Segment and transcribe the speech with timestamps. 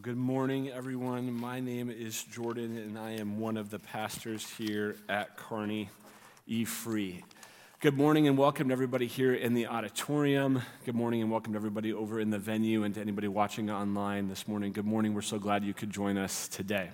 [0.00, 1.30] Well, good morning, everyone.
[1.30, 5.90] My name is Jordan, and I am one of the pastors here at Kearney
[6.46, 7.22] E Free.
[7.80, 10.62] Good morning, and welcome to everybody here in the auditorium.
[10.86, 14.28] Good morning, and welcome to everybody over in the venue, and to anybody watching online
[14.28, 14.72] this morning.
[14.72, 15.12] Good morning.
[15.12, 16.88] We're so glad you could join us today.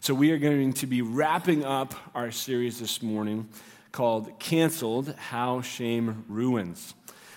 [0.00, 3.48] So, we are going to be wrapping up our series this morning
[3.90, 6.92] called Canceled How Shame Ruins.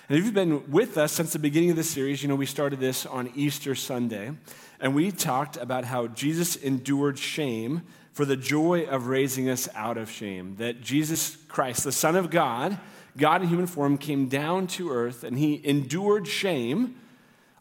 [0.09, 2.45] And if you've been with us since the beginning of the series, you know we
[2.45, 4.31] started this on Easter Sunday.
[4.79, 7.81] And we talked about how Jesus endured shame
[8.13, 10.55] for the joy of raising us out of shame.
[10.59, 12.79] That Jesus Christ, the Son of God,
[13.17, 16.95] God in human form, came down to earth and he endured shame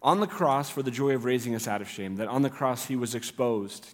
[0.01, 2.15] on the cross for the joy of raising us out of shame.
[2.15, 3.89] That on the cross he was exposed,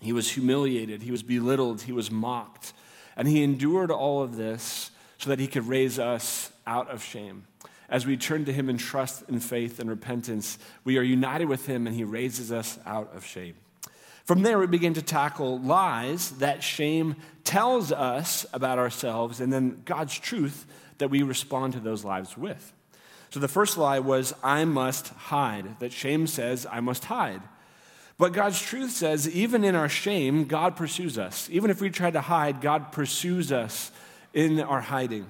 [0.00, 2.72] he was humiliated, he was belittled, he was mocked.
[3.18, 7.44] And he endured all of this so that he could raise us out of shame
[7.92, 11.66] as we turn to Him in trust and faith and repentance, we are united with
[11.66, 13.54] Him and He raises us out of shame.
[14.24, 19.82] From there, we begin to tackle lies that shame tells us about ourselves, and then
[19.84, 20.64] God's truth
[20.98, 22.72] that we respond to those lies with.
[23.28, 27.42] So the first lie was, I must hide, that shame says, I must hide.
[28.16, 31.48] But God's truth says, even in our shame, God pursues us.
[31.50, 33.90] Even if we try to hide, God pursues us
[34.32, 35.26] in our hiding.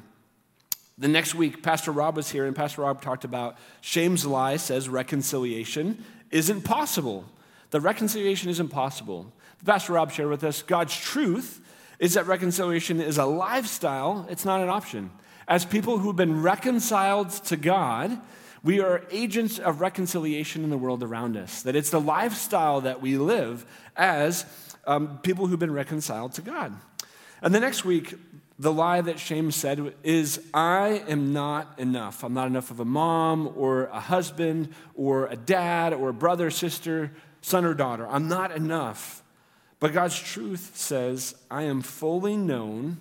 [0.98, 4.88] The next week, Pastor Rob was here, and Pastor Rob talked about shame's lie says
[4.88, 7.24] reconciliation isn't possible.
[7.70, 9.32] The reconciliation isn't possible.
[9.64, 11.60] Pastor Rob shared with us God's truth
[11.98, 15.10] is that reconciliation is a lifestyle, it's not an option.
[15.46, 18.18] As people who've been reconciled to God,
[18.64, 21.62] we are agents of reconciliation in the world around us.
[21.62, 23.64] That it's the lifestyle that we live
[23.96, 24.44] as
[24.86, 26.72] um, people who've been reconciled to God.
[27.40, 28.14] And the next week,
[28.62, 32.22] the lie that shame said is, I am not enough.
[32.22, 36.48] I'm not enough of a mom or a husband or a dad or a brother,
[36.48, 38.06] sister, son, or daughter.
[38.06, 39.24] I'm not enough.
[39.80, 42.98] But God's truth says, I am fully known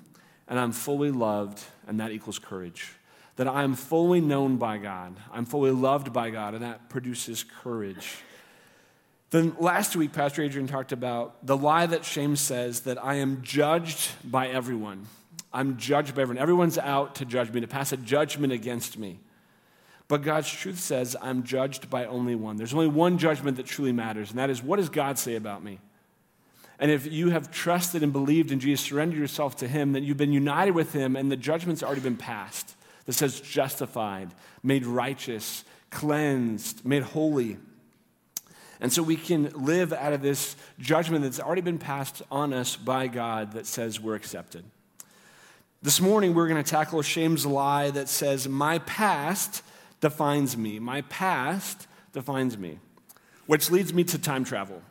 [0.48, 2.94] and I'm fully loved, and that equals courage.
[3.36, 7.46] That I am fully known by God, I'm fully loved by God, and that produces
[7.62, 8.18] courage.
[9.30, 13.44] Then last week, Pastor Adrian talked about the lie that shame says that I am
[13.44, 15.06] judged by everyone.
[15.54, 16.42] I'm judged by everyone.
[16.42, 19.20] Everyone's out to judge me, to pass a judgment against me.
[20.08, 22.58] But God's truth says I'm judged by only one.
[22.58, 25.64] There's only one judgment that truly matters, and that is what does God say about
[25.64, 25.80] me?
[26.80, 30.18] And if you have trusted and believed in Jesus, surrendered yourself to Him, then you've
[30.18, 32.76] been united with Him, and the judgment's already been passed.
[33.06, 34.32] That says justified,
[34.64, 37.58] made righteous, cleansed, made holy.
[38.80, 42.76] And so we can live out of this judgment that's already been passed on us
[42.76, 44.66] by God that says we're accepted.
[45.84, 49.64] This morning, we're going to tackle shame's lie that says, My past
[50.00, 50.78] defines me.
[50.78, 52.78] My past defines me.
[53.48, 54.84] Which leads me to time travel.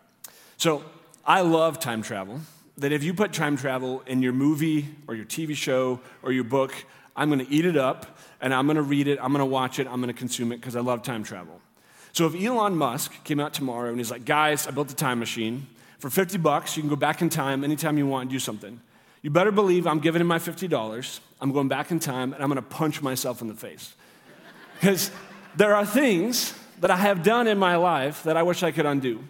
[0.56, 0.82] So,
[1.24, 2.40] I love time travel.
[2.78, 6.42] That if you put time travel in your movie or your TV show or your
[6.42, 6.74] book,
[7.14, 9.46] I'm going to eat it up and I'm going to read it, I'm going to
[9.46, 11.60] watch it, I'm going to consume it because I love time travel.
[12.10, 15.20] So, if Elon Musk came out tomorrow and he's like, Guys, I built a time
[15.20, 15.68] machine.
[16.00, 18.80] For 50 bucks, you can go back in time anytime you want and do something.
[19.22, 21.20] You better believe I'm giving him my $50.
[21.40, 23.94] I'm going back in time and I'm going to punch myself in the face.
[24.74, 25.10] Because
[25.56, 28.86] there are things that I have done in my life that I wish I could
[28.86, 29.22] undo.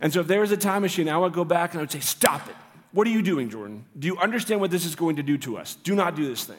[0.00, 1.92] And so if there was a time machine, I would go back and I would
[1.92, 2.56] say, Stop it.
[2.90, 3.84] What are you doing, Jordan?
[3.98, 5.76] Do you understand what this is going to do to us?
[5.76, 6.58] Do not do this thing.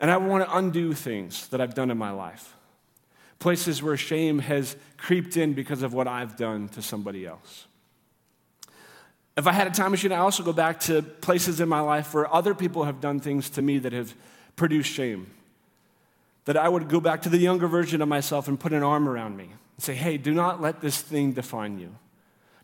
[0.00, 2.56] And I want to undo things that I've done in my life.
[3.38, 7.66] Places where shame has creeped in because of what I've done to somebody else.
[9.36, 12.12] If I had a time machine, I also go back to places in my life
[12.12, 14.14] where other people have done things to me that have
[14.56, 15.30] produced shame.
[16.44, 19.08] That I would go back to the younger version of myself and put an arm
[19.08, 21.94] around me and say, hey, do not let this thing define you.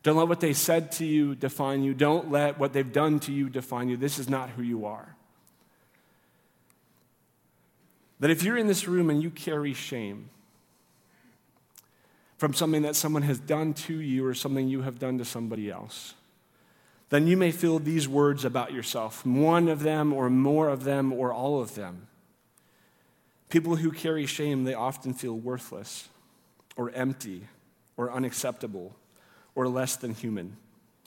[0.02, 1.94] Don't let what they said to you define you.
[1.94, 3.96] Don't let what they've done to you define you.
[3.96, 5.16] This is not who you are.
[8.20, 10.30] That if you're in this room and you carry shame
[12.38, 15.70] from something that someone has done to you or something you have done to somebody
[15.70, 16.14] else,
[17.08, 21.12] then you may feel these words about yourself one of them, or more of them,
[21.12, 22.08] or all of them.
[23.48, 26.08] People who carry shame, they often feel worthless,
[26.76, 27.46] or empty,
[27.96, 28.96] or unacceptable,
[29.54, 30.56] or less than human,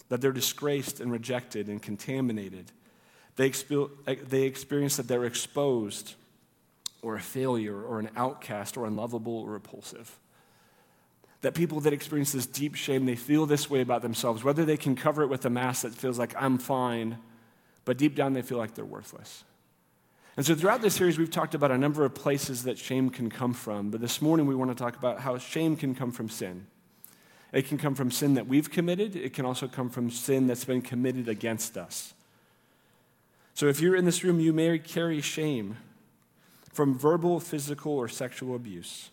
[0.08, 2.72] that they're disgraced and rejected and contaminated.
[3.36, 6.16] They, exp- they experience that they're exposed,
[7.02, 10.18] or a failure, or an outcast, or unlovable, or repulsive
[11.42, 14.78] that people that experience this deep shame, they feel this way about themselves, whether they
[14.78, 17.18] can cover it with a mask that feels like I'm fine,
[17.86, 19.44] but deep down they feel like they're worthless.
[20.38, 23.30] And so throughout this series, we've talked about a number of places that shame can
[23.30, 26.30] come from, but this morning we want to talk about how shame can come from
[26.30, 26.68] sin.
[27.52, 30.66] It can come from sin that we've committed, it can also come from sin that's
[30.66, 32.14] been committed against us.
[33.54, 35.78] So if you're in this room, you may carry shame
[36.72, 39.10] from verbal, physical, or sexual abuse,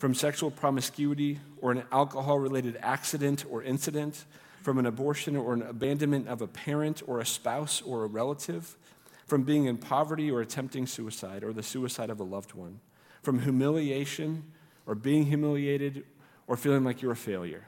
[0.00, 4.24] from sexual promiscuity or an alcohol related accident or incident,
[4.62, 8.78] from an abortion or an abandonment of a parent or a spouse or a relative,
[9.26, 12.80] from being in poverty or attempting suicide or the suicide of a loved one,
[13.22, 14.42] from humiliation
[14.86, 16.02] or being humiliated
[16.46, 17.66] or feeling like you're a failure.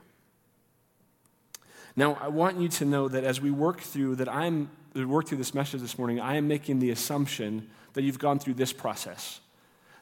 [1.94, 5.38] Now, I want you to know that as we work through that I'm work through
[5.38, 9.40] this message this morning, I am making the assumption that you've gone through this process.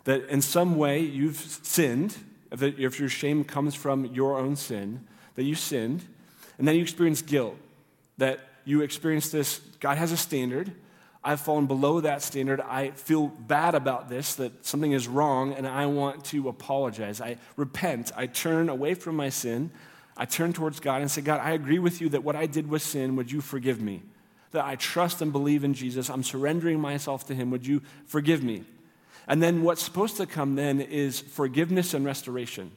[0.05, 2.17] That in some way you've sinned,
[2.50, 6.05] that if your shame comes from your own sin, that you sinned,
[6.58, 7.56] and then you experience guilt,
[8.19, 10.73] that you experience this, God has a standard.
[11.23, 12.61] I've fallen below that standard.
[12.61, 17.20] I feel bad about this, that something is wrong, and I want to apologize.
[17.20, 18.11] I repent.
[18.17, 19.70] I turn away from my sin.
[20.17, 22.69] I turn towards God and say, God, I agree with you that what I did
[22.69, 23.17] was sin.
[23.17, 24.02] Would you forgive me?
[24.52, 26.11] That I trust and believe in Jesus.
[26.11, 27.50] I'm surrendering myself to Him.
[27.50, 28.64] Would you forgive me?
[29.30, 32.72] And then what's supposed to come then is forgiveness and restoration.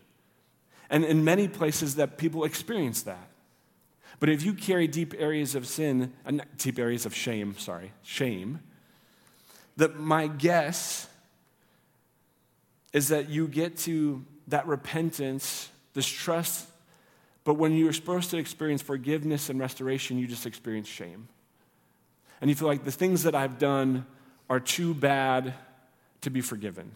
[0.87, 3.27] And in many places that people experience that.
[4.19, 8.59] But if you carry deep areas of sin, uh, deep areas of shame, sorry, shame,
[9.77, 11.07] that my guess
[12.93, 16.67] is that you get to that repentance, this trust,
[17.45, 21.29] but when you're supposed to experience forgiveness and restoration, you just experience shame.
[22.41, 24.05] And you feel like the things that I've done
[24.51, 25.55] are too bad
[26.23, 26.91] to be forgiven.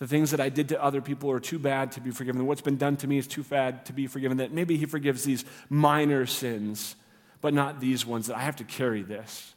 [0.00, 2.44] The things that I did to other people are too bad to be forgiven.
[2.46, 4.38] What's been done to me is too bad to be forgiven.
[4.38, 6.96] That maybe He forgives these minor sins,
[7.40, 9.54] but not these ones, that I have to carry this.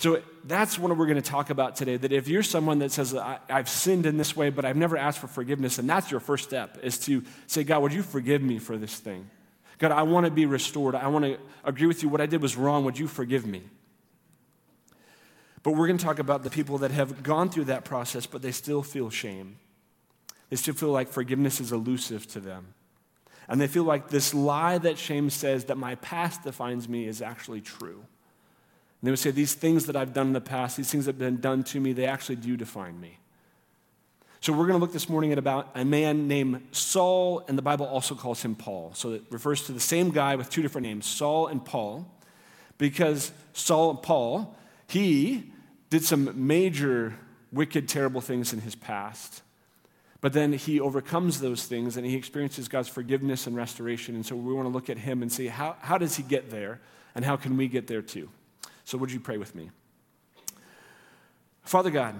[0.00, 1.96] So that's what we're going to talk about today.
[1.96, 5.18] That if you're someone that says, I've sinned in this way, but I've never asked
[5.18, 8.60] for forgiveness, and that's your first step, is to say, God, would you forgive me
[8.60, 9.28] for this thing?
[9.78, 10.94] God, I want to be restored.
[10.94, 12.08] I want to agree with you.
[12.08, 12.84] What I did was wrong.
[12.84, 13.62] Would you forgive me?
[15.62, 18.42] But we're going to talk about the people that have gone through that process, but
[18.42, 19.58] they still feel shame.
[20.50, 22.74] They still feel like forgiveness is elusive to them.
[23.48, 27.22] And they feel like this lie that shame says that my past defines me is
[27.22, 28.04] actually true.
[29.00, 31.12] And they would say, These things that I've done in the past, these things that
[31.12, 33.18] have been done to me, they actually do define me.
[34.40, 37.62] So we're going to look this morning at about a man named Saul, and the
[37.62, 38.92] Bible also calls him Paul.
[38.94, 42.06] So it refers to the same guy with two different names, Saul and Paul,
[42.76, 44.56] because Saul and Paul
[44.88, 45.52] he
[45.90, 47.14] did some major
[47.52, 49.42] wicked, terrible things in his past.
[50.20, 54.16] But then he overcomes those things and he experiences God's forgiveness and restoration.
[54.16, 56.50] And so we want to look at him and see how, how does he get
[56.50, 56.80] there
[57.14, 58.28] and how can we get there too?
[58.84, 59.70] So would you pray with me?
[61.62, 62.14] Father God,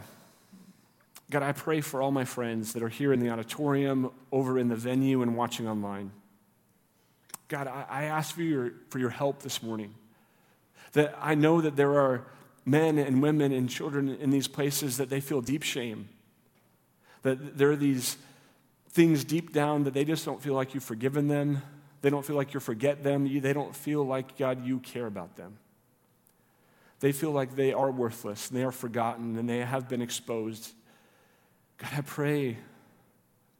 [1.30, 4.68] God, I pray for all my friends that are here in the auditorium, over in
[4.68, 6.12] the venue, and watching online.
[7.48, 9.94] God, I, I ask for your, for your help this morning.
[10.92, 12.26] That I know that there are
[12.68, 16.08] men and women and children in these places that they feel deep shame.
[17.22, 18.16] That there are these
[18.90, 21.62] things deep down that they just don't feel like you've forgiven them.
[22.00, 23.40] They don't feel like you forget them.
[23.40, 25.58] They don't feel like, God, you care about them.
[27.00, 30.72] They feel like they are worthless, and they are forgotten, and they have been exposed.
[31.78, 32.58] God, I pray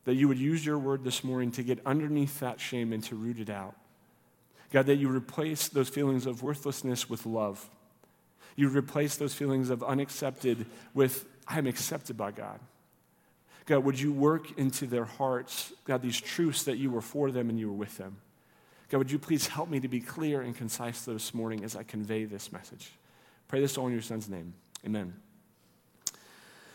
[0.05, 3.15] that you would use your word this morning to get underneath that shame and to
[3.15, 3.77] root it out.
[4.73, 7.69] God, that you replace those feelings of worthlessness with love.
[8.59, 12.59] You replace those feelings of unaccepted with, I'm accepted by God.
[13.67, 17.51] God, would you work into their hearts, God, these truths that you were for them
[17.51, 18.17] and you were with them?
[18.89, 21.85] God, would you please help me to be clear and concise this morning as I
[21.85, 22.91] convey this message?
[23.47, 24.53] Pray this all in your son's name.
[24.85, 25.15] Amen.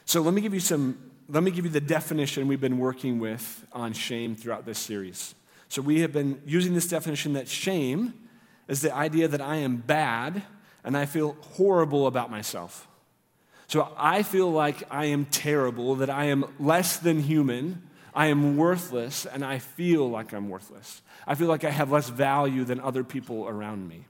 [0.06, 3.20] So let me give you some, let me give you the definition we've been working
[3.20, 5.36] with on shame throughout this series.
[5.68, 8.14] So we have been using this definition that shame
[8.70, 10.44] is the idea that I am bad
[10.84, 12.88] and I feel horrible about myself.
[13.68, 17.82] So I feel like I am terrible, that I am less than human,
[18.14, 21.02] I am worthless, and I feel like I'm worthless.
[21.26, 24.06] I feel like I have less value than other people around me.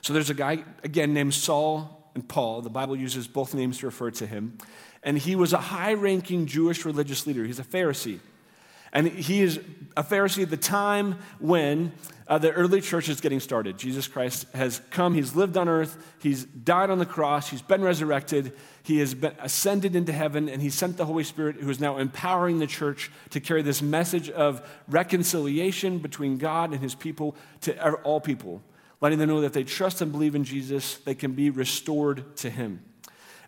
[0.00, 2.62] So there's a guy, again, named Saul and Paul.
[2.62, 4.58] The Bible uses both names to refer to him.
[5.04, 7.44] And he was a high ranking Jewish religious leader.
[7.44, 8.18] He's a Pharisee.
[8.92, 9.58] And he is
[9.96, 11.92] a Pharisee at the time when
[12.28, 13.78] uh, the early church is getting started.
[13.78, 17.82] Jesus Christ has come, he's lived on earth, he's died on the cross, he's been
[17.82, 21.80] resurrected, he has been ascended into heaven, and he sent the Holy Spirit who is
[21.80, 27.36] now empowering the church to carry this message of reconciliation between God and his people
[27.62, 28.62] to all people,
[29.00, 32.36] letting them know that if they trust and believe in Jesus, they can be restored
[32.36, 32.82] to him.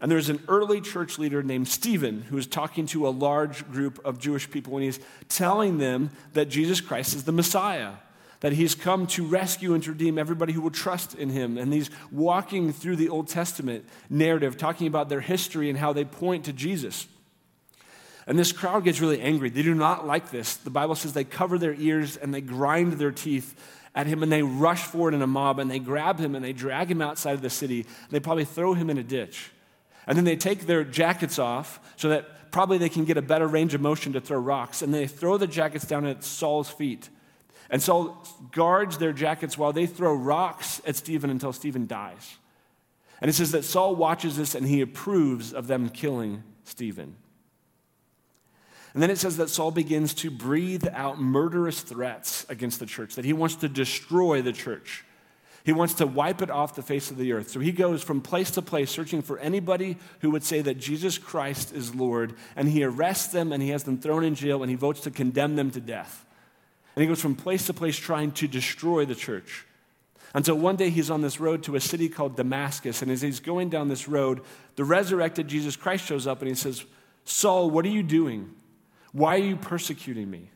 [0.00, 4.04] And there's an early church leader named Stephen who is talking to a large group
[4.04, 7.92] of Jewish people, and he's telling them that Jesus Christ is the Messiah,
[8.40, 11.56] that he's come to rescue and to redeem everybody who will trust in him.
[11.56, 16.04] And he's walking through the Old Testament narrative, talking about their history and how they
[16.04, 17.06] point to Jesus.
[18.26, 19.50] And this crowd gets really angry.
[19.50, 20.56] They do not like this.
[20.56, 23.54] The Bible says they cover their ears and they grind their teeth
[23.94, 26.52] at him and they rush forward in a mob and they grab him and they
[26.52, 27.86] drag him outside of the city.
[28.10, 29.50] They probably throw him in a ditch.
[30.06, 33.46] And then they take their jackets off so that probably they can get a better
[33.46, 34.82] range of motion to throw rocks.
[34.82, 37.08] And they throw the jackets down at Saul's feet.
[37.70, 42.36] And Saul guards their jackets while they throw rocks at Stephen until Stephen dies.
[43.20, 47.16] And it says that Saul watches this and he approves of them killing Stephen.
[48.92, 53.16] And then it says that Saul begins to breathe out murderous threats against the church,
[53.16, 55.04] that he wants to destroy the church.
[55.64, 57.50] He wants to wipe it off the face of the earth.
[57.50, 61.16] So he goes from place to place searching for anybody who would say that Jesus
[61.16, 64.68] Christ is Lord, and he arrests them and he has them thrown in jail and
[64.68, 66.26] he votes to condemn them to death.
[66.94, 69.64] And he goes from place to place trying to destroy the church.
[70.34, 73.40] Until one day he's on this road to a city called Damascus, and as he's
[73.40, 74.42] going down this road,
[74.76, 76.84] the resurrected Jesus Christ shows up and he says,
[77.24, 78.54] Saul, what are you doing?
[79.12, 80.50] Why are you persecuting me?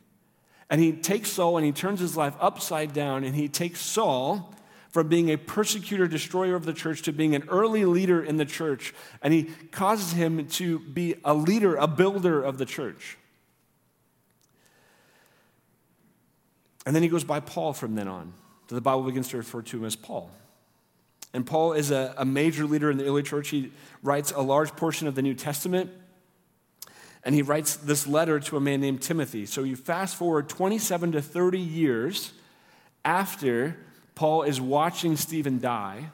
[0.69, 4.53] And he takes Saul and he turns his life upside down, and he takes Saul
[4.99, 8.45] from being a persecutor, destroyer of the church, to being an early leader in the
[8.45, 8.93] church.
[9.23, 13.17] And he causes him to be a leader, a builder of the church.
[16.85, 18.35] And then he goes by Paul from then on.
[18.69, 20.33] So The Bible begins to refer to him as Paul.
[21.33, 23.50] And Paul is a, a major leader in the early church.
[23.50, 23.71] He
[24.02, 25.93] writes a large portion of the New Testament.
[27.23, 29.47] And he writes this letter to a man named Timothy.
[29.47, 32.33] So you fast forward 27 to 30 years
[33.05, 33.76] after
[34.19, 36.11] Paul is watching Stephen die,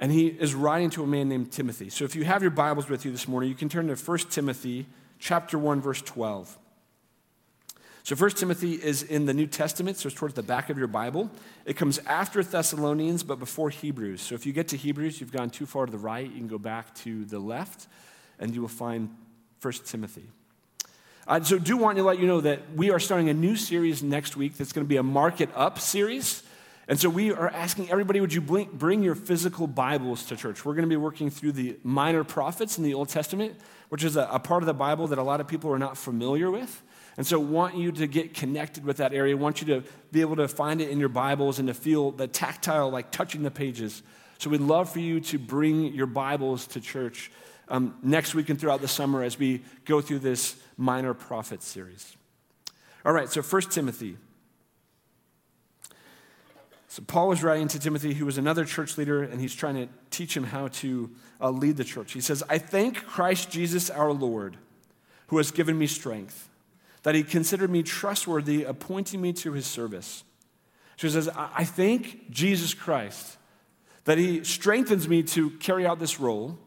[0.00, 1.90] and he is writing to a man named Timothy.
[1.90, 4.18] So if you have your Bibles with you this morning, you can turn to 1
[4.30, 4.86] Timothy
[5.18, 6.58] chapter 1 verse 12.
[8.02, 10.86] So 1 Timothy is in the New Testament, so it's towards the back of your
[10.86, 11.30] Bible.
[11.66, 14.22] It comes after Thessalonians but before Hebrews.
[14.22, 16.48] So if you get to Hebrews, you've gone too far to the right, you can
[16.48, 17.88] go back to the left
[18.38, 19.14] and you will find
[19.60, 20.30] 1 Timothy.
[21.28, 24.02] Uh, so do want to let you know that we are starting a new series
[24.02, 26.44] next week that's going to be a market Up series.
[26.92, 30.62] And so we are asking everybody, would you bring your physical Bibles to church?
[30.62, 33.56] We're going to be working through the minor prophets in the Old Testament,
[33.88, 35.96] which is a, a part of the Bible that a lot of people are not
[35.96, 36.82] familiar with.
[37.16, 39.34] And so want you to get connected with that area.
[39.34, 42.28] want you to be able to find it in your Bibles and to feel the
[42.28, 44.02] tactile, like touching the pages.
[44.36, 47.32] So we'd love for you to bring your Bibles to church
[47.70, 52.18] um, next week and throughout the summer as we go through this minor prophet series.
[53.02, 54.18] All right, so 1 Timothy
[56.92, 59.88] so Paul was writing to Timothy, who was another church leader, and he's trying to
[60.10, 62.12] teach him how to uh, lead the church.
[62.12, 64.58] He says, I thank Christ Jesus our Lord,
[65.28, 66.50] who has given me strength,
[67.02, 70.22] that he considered me trustworthy, appointing me to his service.
[70.98, 73.38] So he says, I thank Jesus Christ
[74.04, 76.58] that he strengthens me to carry out this role,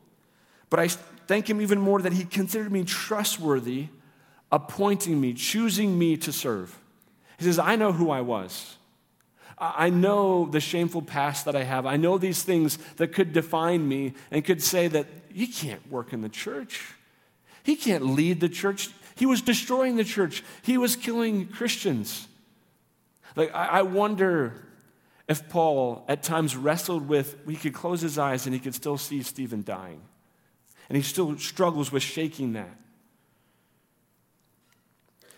[0.71, 3.89] but I thank him even more that he considered me trustworthy,
[4.51, 6.75] appointing me, choosing me to serve.
[7.37, 8.77] He says, I know who I was.
[9.57, 11.85] I know the shameful past that I have.
[11.85, 16.11] I know these things that could define me and could say that he can't work
[16.11, 16.93] in the church.
[17.63, 18.89] He can't lead the church.
[19.15, 20.43] He was destroying the church.
[20.63, 22.27] He was killing Christians.
[23.35, 24.65] Like, I wonder
[25.27, 28.97] if Paul at times wrestled with, he could close his eyes and he could still
[28.97, 30.01] see Stephen dying.
[30.89, 32.77] And he still struggles with shaking that.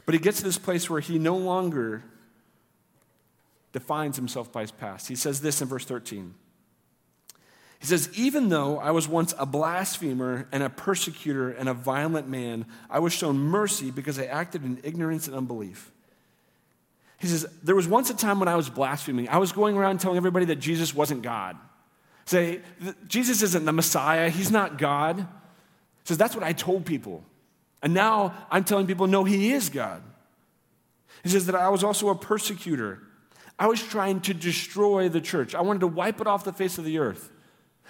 [0.06, 2.04] But he gets to this place where he no longer
[3.78, 5.08] defines himself by his past.
[5.08, 6.34] He says this in verse 13.
[7.80, 12.28] He says, Even though I was once a blasphemer and a persecutor and a violent
[12.28, 15.92] man, I was shown mercy because I acted in ignorance and unbelief.
[17.20, 19.30] He says, There was once a time when I was blaspheming.
[19.30, 21.56] I was going around telling everybody that Jesus wasn't God.
[22.26, 22.62] Say,
[23.08, 25.18] Jesus isn't the Messiah, he's not God.
[25.18, 25.26] He
[26.06, 27.24] says, That's what I told people.
[27.84, 30.02] And now I'm telling people, no, he is God.
[31.24, 33.02] He says that I was also a persecutor.
[33.60, 35.56] I was trying to destroy the church.
[35.56, 37.32] I wanted to wipe it off the face of the earth.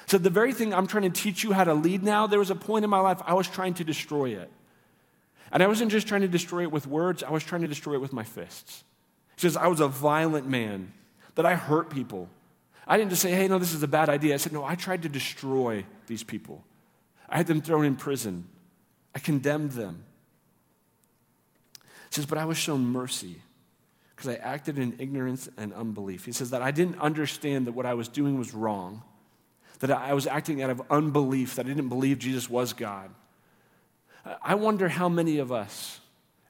[0.06, 2.50] So, the very thing I'm trying to teach you how to lead now, there was
[2.50, 4.50] a point in my life I was trying to destroy it.
[5.52, 7.96] And I wasn't just trying to destroy it with words, I was trying to destroy
[7.96, 8.84] it with my fists.
[9.36, 10.94] He says, I was a violent man,
[11.36, 12.30] that I hurt people.
[12.88, 14.34] I didn't just say, hey, no, this is a bad idea.
[14.34, 16.64] I said, no, I tried to destroy these people.
[17.30, 18.48] I had them thrown in prison,
[19.14, 20.04] I condemned them.
[22.10, 23.42] He says, but I was shown mercy
[24.18, 26.26] because I acted in ignorance and unbelief.
[26.26, 29.04] He says that I didn't understand that what I was doing was wrong,
[29.80, 33.12] that I was acting out of unbelief, that I didn't believe Jesus was God.
[34.42, 36.00] I wonder how many of us,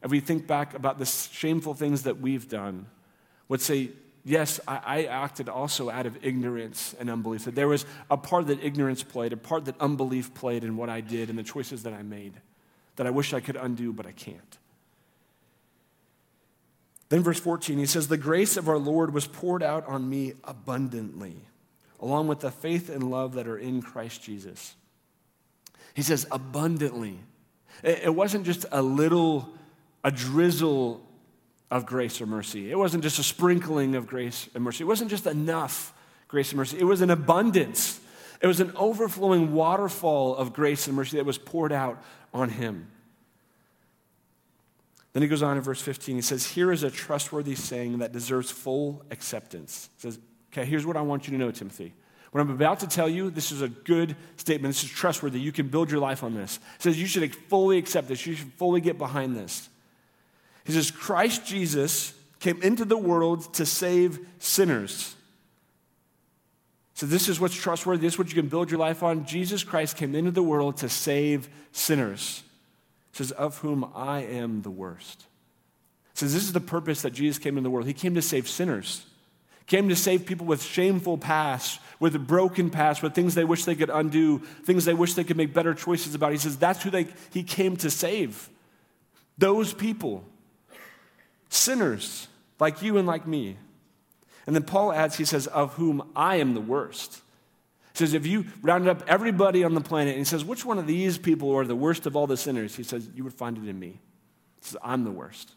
[0.02, 2.88] if we think back about the shameful things that we've done,
[3.50, 3.92] would say,
[4.24, 7.46] Yes, I, I, acted also out of ignorance and unbelief.
[7.46, 10.90] That there was a part that ignorance played, a part that unbelief played in what
[10.90, 12.34] I did and the choices that I made
[12.98, 14.58] that I wish I could undo, but I can't.
[17.10, 20.34] Then, verse 14, he says, The grace of our Lord was poured out on me
[20.44, 21.36] abundantly,
[22.00, 24.76] along with the faith and love that are in Christ Jesus.
[25.94, 27.18] He says, abundantly.
[27.84, 29.50] It wasn't just a little,
[30.04, 31.02] a drizzle
[31.72, 32.70] of grace or mercy.
[32.70, 34.84] It wasn't just a sprinkling of grace and mercy.
[34.84, 35.94] It wasn't just enough
[36.28, 36.78] grace and mercy.
[36.80, 38.00] It was an abundance.
[38.42, 42.02] It was an overflowing waterfall of grace and mercy that was poured out
[42.34, 42.88] on him.
[45.18, 46.16] Then he goes on in verse 15.
[46.16, 49.90] He says, Here is a trustworthy saying that deserves full acceptance.
[49.96, 50.20] He says,
[50.54, 51.96] Okay, here's what I want you to know, Timothy.
[52.30, 54.76] What I'm about to tell you, this is a good statement.
[54.76, 55.40] This is trustworthy.
[55.40, 56.58] You can build your life on this.
[56.76, 58.28] It says you should fully accept this.
[58.28, 59.70] You should fully get behind this.
[60.66, 65.16] He says, Christ Jesus came into the world to save sinners.
[66.94, 68.04] So, this is what's trustworthy.
[68.04, 69.26] This is what you can build your life on.
[69.26, 72.44] Jesus Christ came into the world to save sinners.
[73.18, 75.26] Says, Of whom I am the worst.
[76.14, 77.88] Says, This is the purpose that Jesus came into the world.
[77.88, 79.06] He came to save sinners,
[79.66, 83.66] came to save people with shameful pasts, with a broken past, with things they wish
[83.66, 86.32] they could undo, things they wish they could make better choices about.
[86.32, 88.50] He says, That's who they, he came to save.
[89.40, 90.24] Those people
[91.50, 92.28] sinners
[92.60, 93.58] like you and like me.
[94.46, 97.22] And then Paul adds, he says, of whom I am the worst.
[97.98, 100.78] He says, if you rounded up everybody on the planet and he says, which one
[100.78, 102.76] of these people are the worst of all the sinners?
[102.76, 103.88] He says, you would find it in me.
[103.88, 104.00] He
[104.62, 105.56] says, I'm the worst.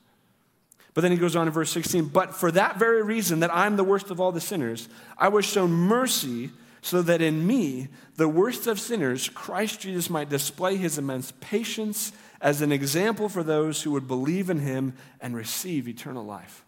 [0.95, 3.77] But then he goes on in verse 16, but for that very reason that I'm
[3.77, 6.49] the worst of all the sinners, I was shown mercy
[6.81, 12.11] so that in me, the worst of sinners, Christ Jesus might display his immense patience
[12.41, 16.65] as an example for those who would believe in him and receive eternal life.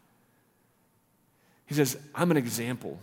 [1.64, 3.00] He says, I'm an example.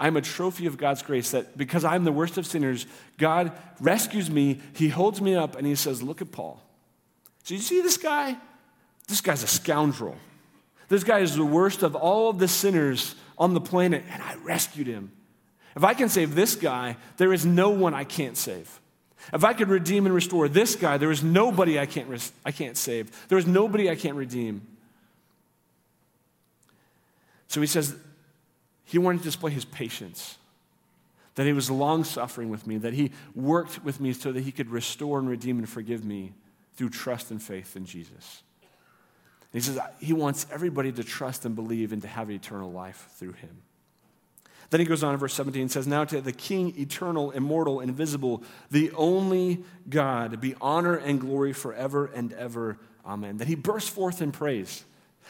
[0.00, 2.86] I'm a trophy of God's grace that because I'm the worst of sinners,
[3.18, 6.62] God rescues me, He holds me up, and He says, Look at Paul.
[7.44, 8.36] So you see this guy?
[9.06, 10.16] This guy's a scoundrel.
[10.88, 14.34] This guy is the worst of all of the sinners on the planet, and I
[14.36, 15.12] rescued him.
[15.76, 18.80] If I can save this guy, there is no one I can't save.
[19.32, 22.50] If I could redeem and restore this guy, there is nobody I can't, res- I
[22.50, 23.28] can't save.
[23.28, 24.66] There is nobody I can't redeem.
[27.46, 27.96] So he says
[28.90, 30.36] he wanted to display his patience,
[31.36, 34.50] that he was long suffering with me, that he worked with me so that he
[34.50, 36.32] could restore and redeem and forgive me
[36.74, 38.42] through trust and faith in Jesus.
[39.52, 43.08] And he says he wants everybody to trust and believe and to have eternal life
[43.14, 43.62] through him.
[44.70, 47.78] Then he goes on in verse 17 and says, Now to the King, eternal, immortal,
[47.78, 52.76] invisible, the only God, be honor and glory forever and ever.
[53.06, 53.36] Amen.
[53.36, 54.84] That he bursts forth in praise.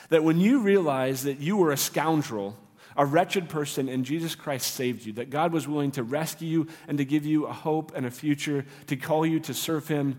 [0.08, 2.56] That when you realize that you were a scoundrel,
[2.96, 6.68] a wretched person, and Jesus Christ saved you, that God was willing to rescue you
[6.88, 10.18] and to give you a hope and a future, to call you to serve him,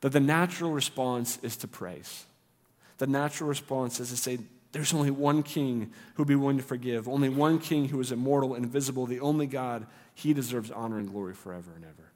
[0.00, 2.24] that the natural response is to praise.
[2.98, 4.38] The natural response is to say,
[4.72, 8.12] there's only one king who would be willing to forgive, only one king who is
[8.12, 9.86] immortal and invisible, the only God.
[10.14, 12.12] He deserves honor and glory forever and ever.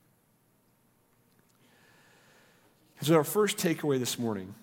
[3.01, 4.55] so, our first takeaway this morning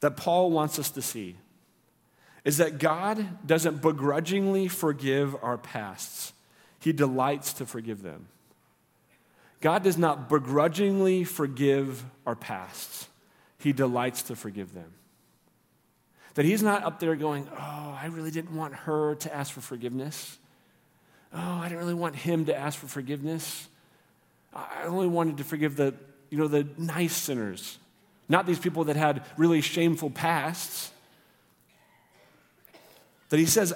[0.00, 1.36] that Paul wants us to see
[2.44, 6.32] is that God doesn't begrudgingly forgive our pasts,
[6.80, 8.26] He delights to forgive them.
[9.60, 13.08] God does not begrudgingly forgive our pasts,
[13.58, 14.92] He delights to forgive them.
[16.34, 19.60] That he's not up there going, Oh, I really didn't want her to ask for
[19.60, 20.38] forgiveness.
[21.34, 23.68] Oh, I didn't really want him to ask for forgiveness.
[24.54, 25.94] I only wanted to forgive the,
[26.30, 27.78] you know, the nice sinners,
[28.28, 30.91] not these people that had really shameful pasts.
[33.32, 33.72] That he says,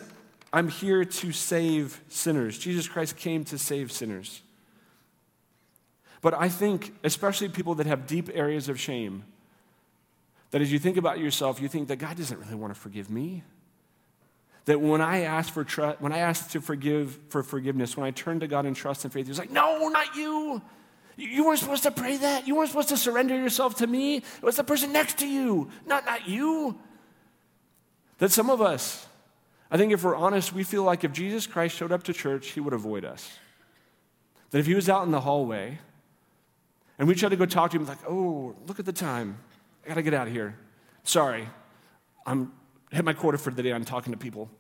[0.52, 2.58] I'm here to save sinners.
[2.58, 4.42] Jesus Christ came to save sinners.
[6.20, 9.24] But I think, especially people that have deep areas of shame,
[10.50, 13.08] that as you think about yourself, you think that God doesn't really want to forgive
[13.08, 13.44] me.
[14.66, 18.10] That when I ask for trust, when I ask to forgive for forgiveness, when I
[18.10, 20.60] turn to God in trust and faith, He's like, "No, not you.
[21.16, 22.46] You weren't supposed to pray that.
[22.46, 24.16] You weren't supposed to surrender yourself to me.
[24.16, 26.78] It was the person next to you, not not you."
[28.18, 29.05] That some of us,
[29.70, 32.48] I think, if we're honest, we feel like if Jesus Christ showed up to church,
[32.48, 33.38] He would avoid us.
[34.50, 35.78] That if He was out in the hallway,
[36.98, 39.38] and we tried to go talk to Him, like, "Oh, look at the time."
[39.84, 40.56] I gotta get out of here.
[41.04, 41.48] Sorry,
[42.26, 42.52] I'm
[42.90, 43.72] hit my quota for the day.
[43.72, 44.50] I'm talking to people.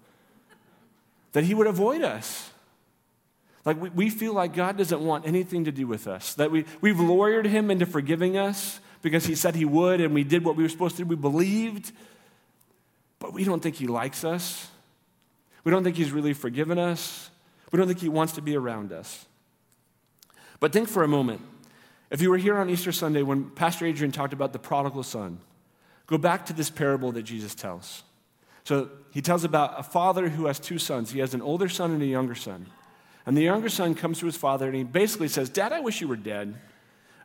[1.32, 2.50] That he would avoid us.
[3.64, 6.64] Like we, we feel like God doesn't want anything to do with us, that we,
[6.80, 10.54] we've lawyered him into forgiving us because he said he would and we did what
[10.56, 11.08] we were supposed to do.
[11.08, 11.90] We believed,
[13.18, 14.70] but we don't think he likes us.
[15.66, 17.28] We don't think he's really forgiven us.
[17.72, 19.26] We don't think he wants to be around us.
[20.60, 21.40] But think for a moment.
[22.08, 25.40] If you were here on Easter Sunday when Pastor Adrian talked about the prodigal son,
[26.06, 28.04] go back to this parable that Jesus tells.
[28.62, 31.10] So he tells about a father who has two sons.
[31.10, 32.66] He has an older son and a younger son.
[33.26, 36.00] And the younger son comes to his father and he basically says, Dad, I wish
[36.00, 36.54] you were dead.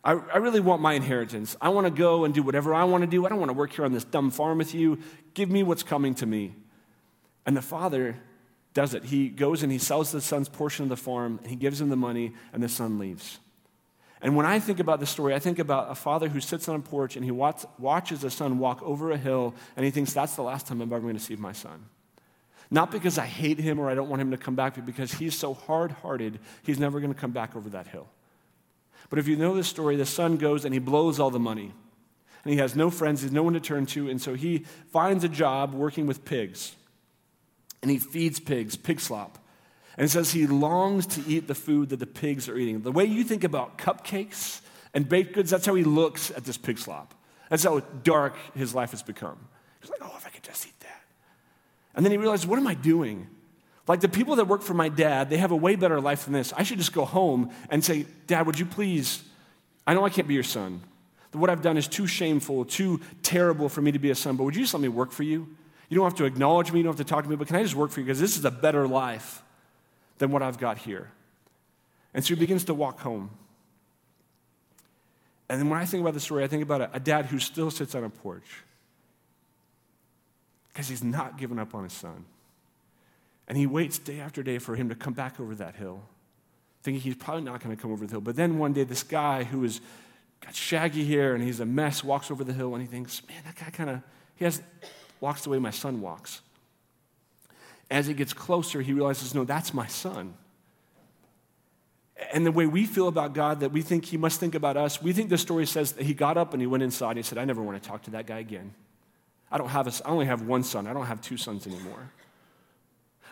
[0.04, 1.56] I, I really want my inheritance.
[1.62, 3.24] I want to go and do whatever I want to do.
[3.24, 4.98] I don't want to work here on this dumb farm with you.
[5.36, 6.56] Give me what's coming to me.
[7.46, 8.18] And the father
[8.74, 9.06] does it.
[9.06, 11.90] He goes and he sells the son's portion of the farm, and he gives him
[11.90, 13.40] the money, and the son leaves.
[14.22, 16.76] And when I think about this story, I think about a father who sits on
[16.76, 20.14] a porch and he watch, watches a son walk over a hill, and he thinks,
[20.14, 21.86] That's the last time I'm ever going to see my son.
[22.70, 25.14] Not because I hate him or I don't want him to come back, but because
[25.14, 28.08] he's so hard hearted, he's never going to come back over that hill.
[29.10, 31.74] But if you know the story, the son goes and he blows all the money.
[32.44, 34.66] And he has no friends, he has no one to turn to, and so he
[34.92, 36.76] finds a job working with pigs.
[37.82, 39.38] And he feeds pigs, pig slop.
[39.98, 42.82] And says he longs to eat the food that the pigs are eating.
[42.82, 44.62] The way you think about cupcakes
[44.94, 47.14] and baked goods, that's how he looks at this pig slop.
[47.50, 49.38] That's how dark his life has become.
[49.82, 51.02] He's like, oh, if I could just eat that.
[51.96, 53.28] and then he realized, what am I doing?
[53.88, 56.34] Like the people that work for my dad, they have a way better life than
[56.34, 56.54] this.
[56.54, 59.24] I should just go home and say, Dad, would you please?
[59.86, 60.82] I know I can't be your son.
[61.34, 64.44] What I've done is too shameful, too terrible for me to be a son, but
[64.44, 65.48] would you just let me work for you?
[65.92, 67.58] You don't have to acknowledge me, you don't have to talk to me, but can
[67.58, 68.06] I just work for you?
[68.06, 69.44] Because this is a better life
[70.20, 71.12] than what I've got here.
[72.14, 73.30] And so he begins to walk home.
[75.50, 77.40] And then when I think about the story, I think about a, a dad who
[77.40, 78.64] still sits on a porch
[80.72, 82.24] because he's not given up on his son.
[83.50, 86.04] And he waits day after day for him to come back over that hill,
[86.84, 88.22] thinking he's probably not going to come over the hill.
[88.22, 89.82] But then one day, this guy who has
[90.40, 93.42] got shaggy hair and he's a mess walks over the hill and he thinks, man,
[93.44, 94.02] that guy kind of,
[94.36, 94.62] he has,
[95.22, 96.42] walks the way my son walks.
[97.90, 100.34] As he gets closer, he realizes, no, that's my son.
[102.34, 105.02] And the way we feel about God, that we think he must think about us,
[105.02, 107.24] we think the story says that he got up and he went inside and he
[107.24, 108.74] said, I never want to talk to that guy again.
[109.52, 110.88] I don't have a, I only have one son.
[110.88, 112.12] I don't have two sons anymore.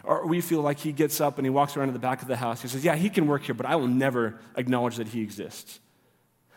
[0.03, 2.27] Or we feel like he gets up and he walks around to the back of
[2.27, 2.61] the house.
[2.61, 5.79] He says, Yeah, he can work here, but I will never acknowledge that he exists.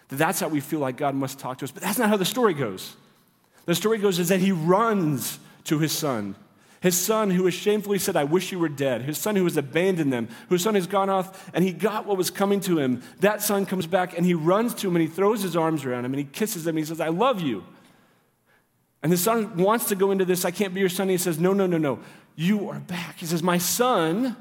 [0.09, 1.71] That that's how we feel like God must talk to us.
[1.71, 2.97] But that's not how the story goes.
[3.67, 6.35] The story goes is that he runs to his son.
[6.81, 9.03] His son who has shamefully said, I wish you were dead.
[9.03, 10.29] His son who has abandoned them.
[10.49, 13.03] Whose son has gone off and he got what was coming to him.
[13.21, 16.05] That son comes back and he runs to him and he throws his arms around
[16.05, 17.65] him and he kisses him and he says, I love you.
[19.01, 21.09] And the son wants to go into this, I can't be your son.
[21.09, 22.01] He says, No, no, no, no.
[22.35, 23.19] You are back.
[23.19, 24.37] He says, My son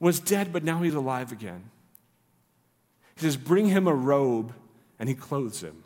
[0.00, 1.70] was dead, but now he's alive again.
[3.16, 4.52] He says, Bring him a robe,
[4.98, 5.82] and he clothes him.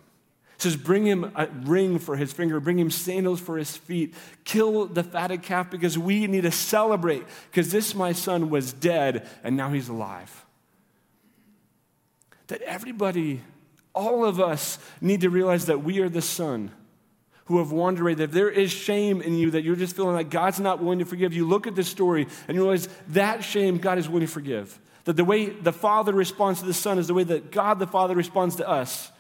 [0.62, 4.87] Says, Bring him a ring for his finger, bring him sandals for his feet, kill
[4.87, 9.57] the fatted calf because we need to celebrate because this, my son, was dead, and
[9.57, 10.46] now he's alive.
[12.46, 13.40] That everybody,
[13.92, 16.70] all of us, need to realize that we are the son
[17.46, 20.31] who have wandered away, that there is shame in you, that you're just feeling like
[20.31, 23.79] God's not willing to forgive, you look at this story and you realize that shame
[23.79, 24.79] God is willing to forgive.
[25.07, 27.88] That the way the Father responds to the Son is the way that God the
[27.88, 29.11] Father responds to us.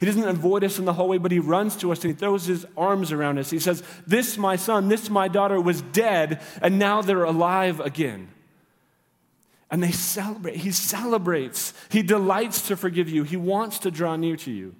[0.00, 2.46] He doesn't avoid us in the hallway, but he runs to us and he throws
[2.46, 3.50] his arms around us.
[3.50, 8.30] He says, This, my son, this, my daughter, was dead, and now they're alive again.
[9.70, 10.56] And they celebrate.
[10.56, 11.74] He celebrates.
[11.90, 13.24] He delights to forgive you.
[13.24, 14.74] He wants to draw near to you.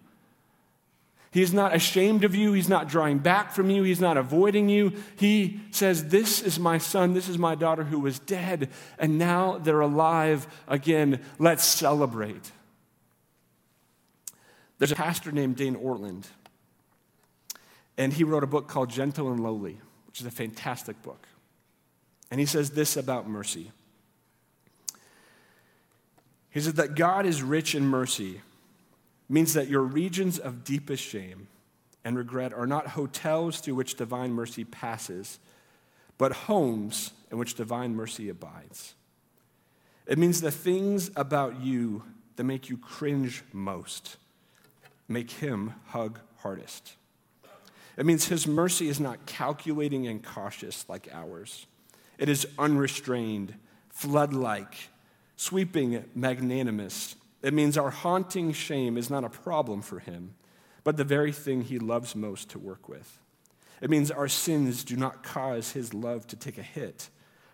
[1.32, 2.54] He's not ashamed of you.
[2.54, 3.82] He's not drawing back from you.
[3.82, 4.94] He's not avoiding you.
[5.16, 7.12] He says, This is my son.
[7.12, 11.20] This is my daughter who was dead, and now they're alive again.
[11.38, 12.50] Let's celebrate.
[14.80, 16.24] There's a pastor named Dane Ortlund,
[17.98, 21.28] and he wrote a book called Gentle and Lowly, which is a fantastic book.
[22.30, 23.72] And he says this about mercy.
[26.48, 28.40] He said that God is rich in mercy
[29.28, 31.48] means that your regions of deepest shame
[32.02, 35.40] and regret are not hotels through which divine mercy passes,
[36.16, 38.94] but homes in which divine mercy abides.
[40.06, 42.02] It means the things about you
[42.36, 44.16] that make you cringe most
[45.10, 46.94] make him hug hardest.
[47.96, 51.66] It means his mercy is not calculating and cautious like ours.
[52.16, 53.54] It is unrestrained,
[53.90, 54.74] flood like,
[55.36, 60.34] sweeping, magnanimous, it means our haunting shame is not a problem for him,
[60.84, 63.18] but the very thing he loves most to work with.
[63.80, 67.08] It means our sins do not cause his love to take a hit.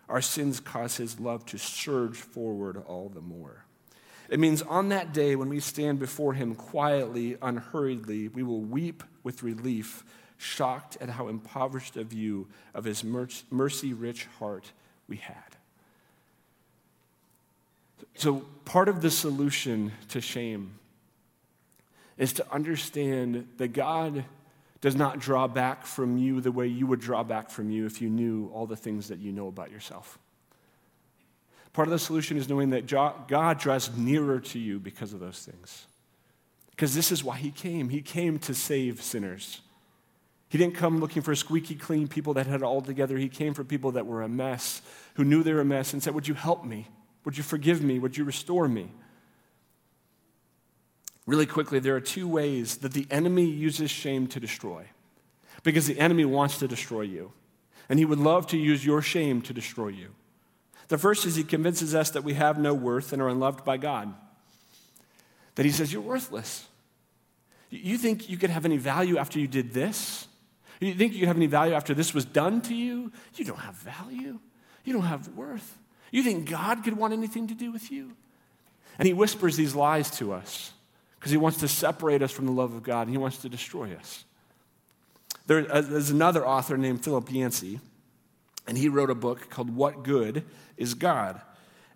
[0.09, 3.65] our sins cause his love to surge forward all the more.
[4.29, 9.03] It means on that day when we stand before him quietly, unhurriedly, we will weep
[9.23, 10.03] with relief,
[10.37, 14.71] shocked at how impoverished a view of his mercy rich heart
[15.07, 15.35] we had.
[18.15, 20.79] So, part of the solution to shame
[22.17, 24.25] is to understand that God
[24.81, 28.01] does not draw back from you the way you would draw back from you if
[28.01, 30.19] you knew all the things that you know about yourself.
[31.77, 35.37] Part of the solution is knowing that God draws nearer to you because of those
[35.45, 35.85] things.
[36.71, 37.89] Because this is why He came.
[37.89, 39.61] He came to save sinners.
[40.49, 43.15] He didn't come looking for squeaky clean people that had it all together.
[43.15, 44.81] He came for people that were a mess,
[45.17, 46.87] who knew they were a mess, and said, Would you help me?
[47.25, 47.99] Would you forgive me?
[47.99, 48.89] Would you restore me?
[51.27, 54.87] Really quickly, there are two ways that the enemy uses shame to destroy.
[55.61, 57.33] Because the enemy wants to destroy you,
[57.87, 60.15] and he would love to use your shame to destroy you.
[60.87, 63.77] The first is he convinces us that we have no worth and are unloved by
[63.77, 64.13] God.
[65.55, 66.67] That he says, You're worthless.
[67.69, 70.27] You think you could have any value after you did this?
[70.79, 73.11] You think you could have any value after this was done to you?
[73.35, 74.39] You don't have value.
[74.85, 75.77] You don't have worth.
[76.11, 78.13] You think God could want anything to do with you?
[78.97, 80.71] And he whispers these lies to us
[81.19, 83.49] because he wants to separate us from the love of God and he wants to
[83.49, 84.23] destroy us.
[85.45, 87.79] There, uh, there's another author named Philip Yancey,
[88.67, 90.43] and he wrote a book called What Good
[90.77, 91.41] is God?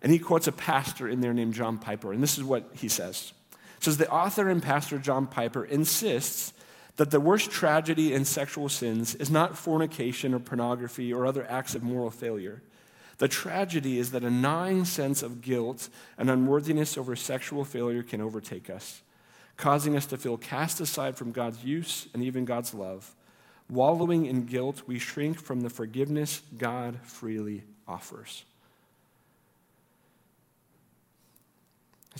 [0.00, 2.88] And he quotes a pastor in there named John Piper, and this is what he
[2.88, 3.32] says.
[3.76, 6.52] It says, The author and pastor John Piper insists
[6.96, 11.74] that the worst tragedy in sexual sins is not fornication or pornography or other acts
[11.74, 12.62] of moral failure.
[13.18, 18.20] The tragedy is that a gnawing sense of guilt and unworthiness over sexual failure can
[18.20, 19.02] overtake us
[19.56, 23.14] causing us to feel cast aside from God's use and even God's love.
[23.70, 28.44] Wallowing in guilt, we shrink from the forgiveness God freely offers.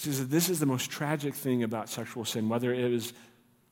[0.02, 3.12] This is the most tragic thing about sexual sin, whether it is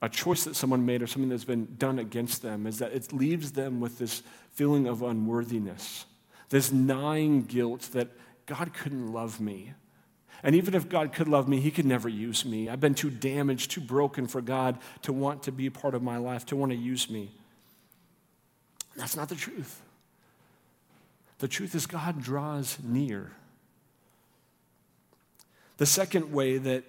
[0.02, 3.12] a choice that someone made or something that's been done against them, is that it
[3.12, 6.04] leaves them with this feeling of unworthiness,
[6.50, 8.08] this gnawing guilt that
[8.46, 9.72] God couldn't love me.
[10.42, 12.68] And even if God could love me, He could never use me.
[12.68, 16.02] I've been too damaged, too broken for God to want to be a part of
[16.02, 17.30] my life, to want to use me.
[18.96, 19.80] That's not the truth.
[21.38, 23.32] The truth is, God draws near.
[25.78, 26.84] The second way that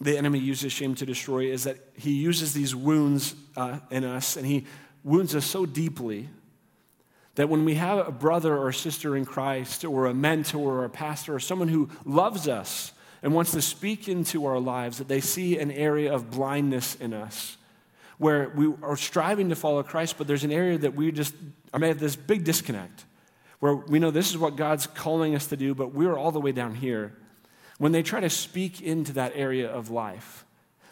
[0.00, 4.36] the enemy uses shame to destroy is that he uses these wounds uh, in us
[4.36, 4.66] and he
[5.02, 6.28] wounds us so deeply
[7.36, 10.90] that when we have a brother or sister in Christ, or a mentor or a
[10.90, 15.20] pastor, or someone who loves us and wants to speak into our lives, that they
[15.20, 17.56] see an area of blindness in us
[18.18, 21.34] where we are striving to follow Christ, but there's an area that we just,
[21.72, 23.04] I mean, have this big disconnect
[23.60, 26.40] where we know this is what God's calling us to do, but we're all the
[26.40, 27.16] way down here.
[27.78, 30.44] When they try to speak into that area of life,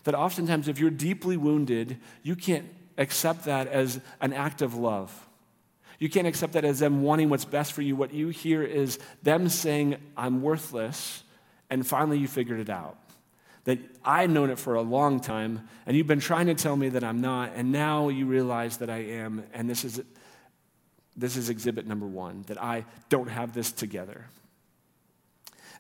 [0.04, 2.66] that oftentimes if you're deeply wounded, you can't
[2.98, 5.28] accept that as an act of love
[6.02, 7.94] you can't accept that as them wanting what's best for you.
[7.94, 11.22] What you hear is them saying, I'm worthless,
[11.70, 12.98] and finally you figured it out.
[13.64, 16.88] That I've known it for a long time, and you've been trying to tell me
[16.90, 20.02] that I'm not, and now you realize that I am, and this is,
[21.16, 24.26] this is exhibit number one, that I don't have this together.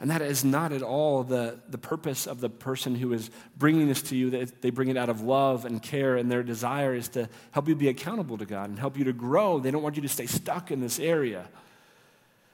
[0.02, 3.86] And that is not at all the, the purpose of the person who is bringing
[3.86, 4.30] this to you.
[4.30, 7.68] That they bring it out of love and care, and their desire is to help
[7.68, 9.60] you be accountable to God and help you to grow.
[9.60, 11.46] They don't want you to stay stuck in this area.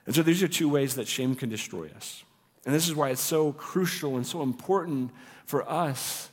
[0.05, 2.23] And so these are two ways that shame can destroy us.
[2.69, 5.11] And this is why it's so crucial and so important
[5.47, 6.29] for us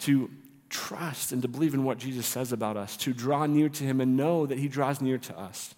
[0.00, 0.28] to
[0.70, 4.00] trust and to believe in what Jesus says about us, to draw near to Him
[4.00, 5.76] and know that He draws near to us.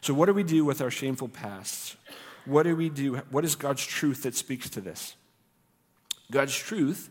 [0.00, 1.96] So, what do we do with our shameful pasts?
[2.44, 3.16] what do we do?
[3.32, 5.16] What is God's truth that speaks to this?
[6.30, 7.10] God's truth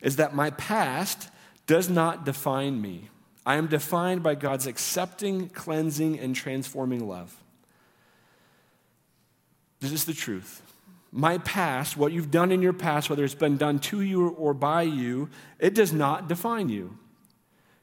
[0.00, 1.28] is that my past
[1.66, 3.08] does not define me.
[3.44, 7.36] I am defined by God's accepting, cleansing, and transforming love.
[9.80, 10.69] This is the truth.
[11.12, 14.54] My past, what you've done in your past, whether it's been done to you or
[14.54, 16.96] by you, it does not define you.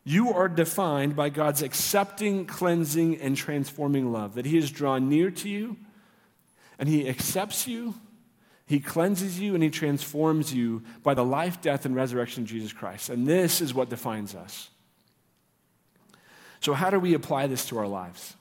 [0.05, 5.29] You are defined by God's accepting, cleansing, and transforming love, that He has drawn near
[5.31, 5.75] to you
[6.79, 7.95] and He accepts you,
[8.65, 12.73] He cleanses you, and He transforms you by the life, death, and resurrection of Jesus
[12.73, 13.09] Christ.
[13.09, 14.69] And this is what defines us.
[16.59, 18.35] So, how do we apply this to our lives?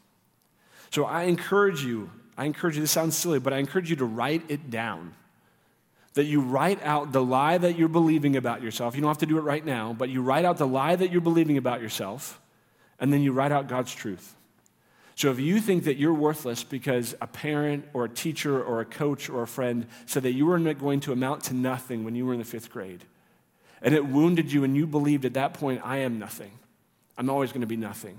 [0.91, 4.05] So, I encourage you, I encourage you, this sounds silly, but I encourage you to
[4.05, 5.15] write it down.
[6.15, 8.95] That you write out the lie that you're believing about yourself.
[8.95, 11.13] You don't have to do it right now, but you write out the lie that
[11.13, 12.41] you're believing about yourself,
[12.99, 14.35] and then you write out God's truth.
[15.15, 18.85] So if you think that you're worthless because a parent or a teacher or a
[18.85, 22.27] coach or a friend said that you were going to amount to nothing when you
[22.27, 23.05] were in the fifth grade,
[23.81, 26.53] and it wounded you, and you believed at that point, I am nothing,
[27.17, 28.19] I'm always going to be nothing.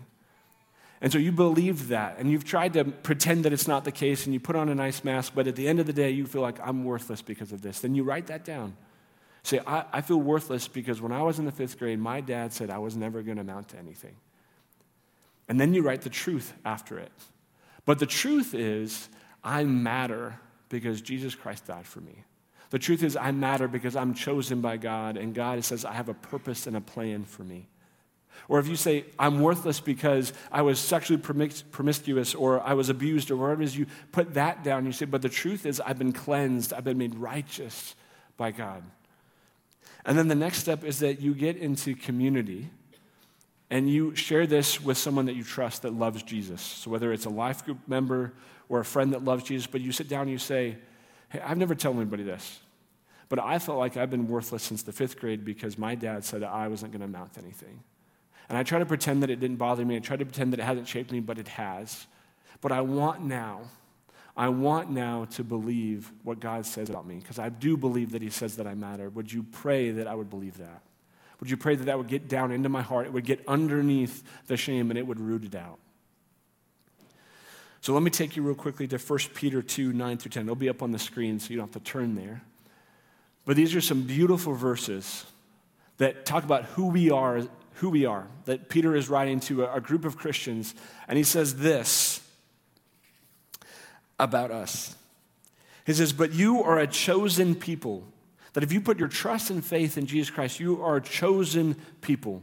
[0.99, 4.25] And so you believe that, and you've tried to pretend that it's not the case,
[4.25, 6.25] and you put on a nice mask, but at the end of the day, you
[6.25, 7.81] feel like I'm worthless because of this.
[7.81, 8.75] Then you write that down.
[9.43, 12.51] Say, I, I feel worthless because when I was in the fifth grade, my dad
[12.51, 14.15] said I was never going to amount to anything.
[15.47, 17.12] And then you write the truth after it.
[17.86, 19.07] But the truth is,
[19.43, 22.23] I matter because Jesus Christ died for me.
[22.71, 26.10] The truth is, I matter because I'm chosen by God, and God says, I have
[26.10, 27.69] a purpose and a plan for me.
[28.50, 33.30] Or if you say, I'm worthless because I was sexually promiscuous or I was abused
[33.30, 34.86] or whatever it is, you put that down.
[34.86, 37.95] You say, but the truth is, I've been cleansed, I've been made righteous
[38.38, 38.84] by God.
[40.06, 42.69] And then the next step is that you get into community
[43.69, 46.62] and you share this with someone that you trust that loves Jesus.
[46.62, 48.34] So whether it's a life group member
[48.69, 50.78] or a friend that loves Jesus, but you sit down and you say,
[51.30, 52.60] Hey, I've never told anybody this,
[53.28, 56.41] but I felt like I've been worthless since the fifth grade because my dad said
[56.41, 57.84] I wasn't going to amount to anything.
[58.49, 59.95] And I try to pretend that it didn't bother me.
[59.95, 62.07] I try to pretend that it hasn't shaped me, but it has.
[62.62, 63.62] But I want now,
[64.36, 68.21] I want now to believe what God says about me because I do believe that
[68.21, 69.10] He says that I matter.
[69.10, 70.81] Would you pray that I would believe that?
[71.39, 73.05] Would you pray that that would get down into my heart?
[73.05, 75.77] It would get underneath the shame and it would root it out.
[77.81, 80.43] So let me take you real quickly to 1 Peter 2 9 through 10.
[80.43, 82.41] It'll be up on the screen, so you don't have to turn there.
[83.45, 85.25] But these are some beautiful verses
[85.97, 87.43] that talk about who we are,
[87.77, 88.27] who we are.
[88.45, 90.75] That Peter is writing to a, a group of Christians,
[91.07, 92.21] and he says this
[94.19, 94.95] about us.
[95.85, 98.03] He says, But you are a chosen people
[98.53, 101.75] that if you put your trust and faith in Jesus Christ, you are a chosen
[102.01, 102.41] people.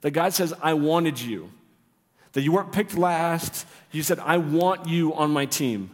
[0.00, 1.50] That God says, I wanted you.
[2.32, 3.66] That you weren't picked last.
[3.92, 5.90] You said, I want you on my team.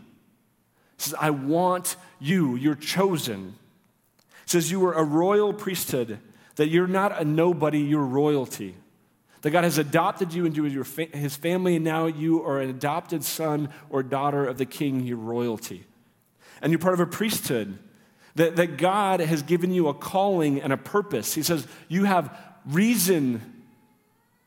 [0.97, 2.55] He says, I want you.
[2.55, 3.57] You're chosen.
[4.45, 6.21] He says, You are a royal priesthood.
[6.57, 8.75] That you're not a nobody, you're royalty.
[9.43, 13.69] That God has adopted you into his family, and now you are an adopted son
[13.91, 15.85] or daughter of the king, your royalty.
[16.61, 17.79] And you're part of a priesthood
[18.37, 21.35] that, that God has given you a calling and a purpose.
[21.35, 23.41] He says, You have reason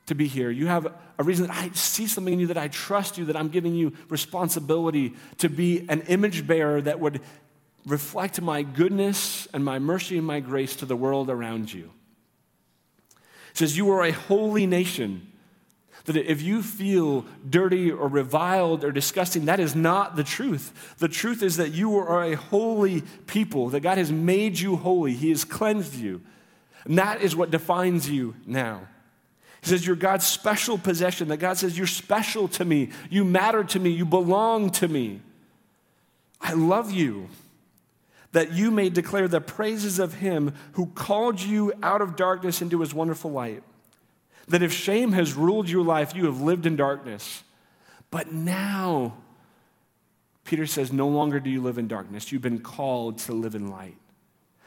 [0.07, 0.49] to be here.
[0.49, 3.35] You have a reason that I see something in you, that I trust you, that
[3.35, 7.21] I'm giving you responsibility to be an image bearer that would
[7.85, 11.91] reflect my goodness and my mercy and my grace to the world around you.
[13.59, 15.27] Says, You are a holy nation.
[16.05, 20.95] That if you feel dirty or reviled or disgusting, that is not the truth.
[20.97, 25.13] The truth is that you are a holy people, that God has made you holy,
[25.13, 26.21] He has cleansed you.
[26.85, 28.87] And that is what defines you now.
[29.61, 33.65] He says, You're God's special possession, that God says, You're special to me, you matter
[33.65, 35.19] to me, you belong to me.
[36.39, 37.27] I love you.
[38.31, 42.81] That you may declare the praises of him who called you out of darkness into
[42.81, 43.63] his wonderful light
[44.49, 47.43] that if shame has ruled your life, you have lived in darkness.
[48.11, 49.15] But now,
[50.43, 52.31] Peter says, no longer do you live in darkness.
[52.31, 53.95] You've been called to live in light.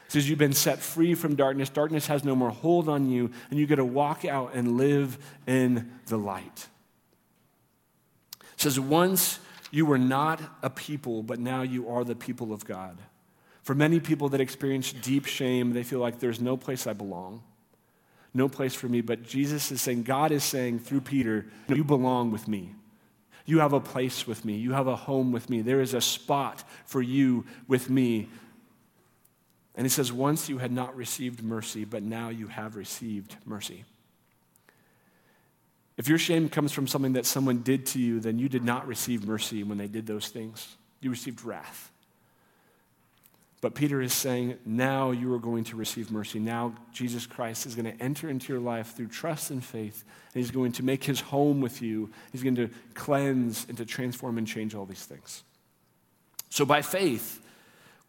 [0.05, 1.69] He says you've been set free from darkness.
[1.69, 5.17] Darkness has no more hold on you, and you get to walk out and live
[5.45, 6.67] in the light.
[8.53, 9.39] It says, once
[9.71, 12.97] you were not a people, but now you are the people of God.
[13.63, 17.41] For many people that experience deep shame, they feel like there's no place I belong
[18.33, 19.01] no place for me.
[19.01, 22.73] But Jesus is saying, God is saying through Peter, you belong with me.
[23.45, 24.55] You have a place with me.
[24.55, 25.61] You have a home with me.
[25.61, 28.29] There is a spot for you with me.
[29.75, 33.83] And he says, Once you had not received mercy, but now you have received mercy.
[35.97, 38.87] If your shame comes from something that someone did to you, then you did not
[38.87, 40.75] receive mercy when they did those things.
[41.01, 41.91] You received wrath.
[43.63, 46.37] But Peter is saying, now you are going to receive mercy.
[46.37, 50.43] Now Jesus Christ is going to enter into your life through trust and faith, and
[50.43, 52.11] he's going to make his home with you.
[52.33, 55.43] He's going to cleanse and to transform and change all these things.
[56.49, 57.41] So by faith,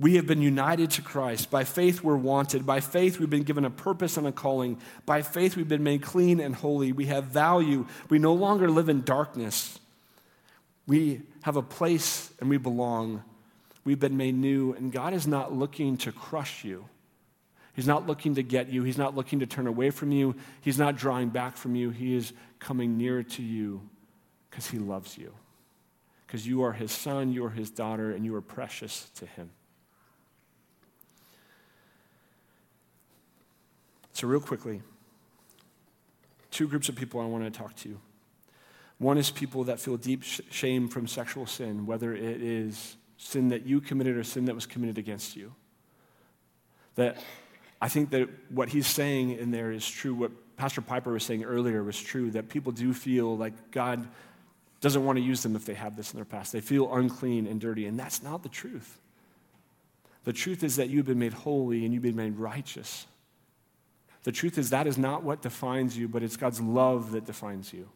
[0.00, 1.52] we have been united to Christ.
[1.52, 2.66] By faith, we're wanted.
[2.66, 4.80] By faith, we've been given a purpose and a calling.
[5.06, 6.90] By faith, we've been made clean and holy.
[6.90, 7.86] We have value.
[8.10, 9.78] We no longer live in darkness.
[10.88, 13.22] We have a place and we belong
[13.84, 16.86] We've been made new, and God is not looking to crush you.
[17.74, 18.82] He's not looking to get you.
[18.84, 20.36] He's not looking to turn away from you.
[20.60, 21.90] He's not drawing back from you.
[21.90, 23.82] He is coming nearer to you
[24.48, 25.34] because He loves you.
[26.26, 29.50] Because you are His son, you are His daughter, and you are precious to Him.
[34.12, 34.80] So, real quickly,
[36.52, 37.98] two groups of people I want to talk to.
[38.98, 43.48] One is people that feel deep sh- shame from sexual sin, whether it is sin
[43.48, 45.54] that you committed or sin that was committed against you.
[46.96, 47.16] That
[47.80, 50.14] I think that what he's saying in there is true.
[50.14, 54.06] What Pastor Piper was saying earlier was true that people do feel like God
[54.80, 56.52] doesn't want to use them if they have this in their past.
[56.52, 59.00] They feel unclean and dirty, and that's not the truth.
[60.24, 63.06] The truth is that you've been made holy and you've been made righteous.
[64.24, 67.72] The truth is that is not what defines you, but it's God's love that defines
[67.72, 67.88] you.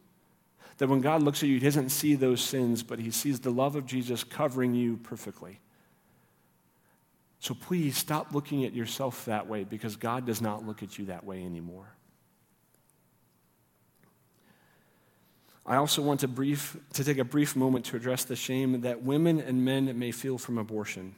[0.79, 3.51] That when God looks at you, He doesn't see those sins, but He sees the
[3.51, 5.59] love of Jesus covering you perfectly.
[7.39, 11.05] So please stop looking at yourself that way because God does not look at you
[11.05, 11.87] that way anymore.
[15.65, 19.03] I also want to, brief, to take a brief moment to address the shame that
[19.03, 21.13] women and men may feel from abortion.